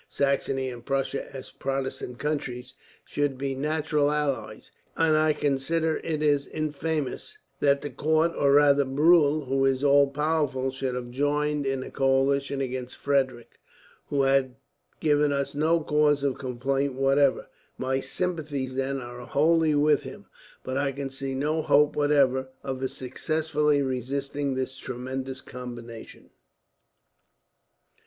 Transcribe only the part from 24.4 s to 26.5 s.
this tremendous combination."